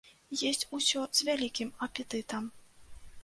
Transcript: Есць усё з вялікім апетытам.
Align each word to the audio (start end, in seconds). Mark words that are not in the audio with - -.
Есць 0.51 0.63
усё 0.77 1.03
з 1.19 1.27
вялікім 1.27 1.69
апетытам. 1.87 2.47